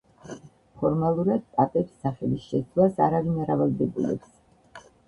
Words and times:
ფორმალურად 0.79 1.45
პაპებს 1.59 2.01
სახელის 2.07 2.49
შეცვლას 2.49 2.99
არავინ 3.11 3.39
არ 3.47 3.57
ავალდებულებს. 3.59 4.39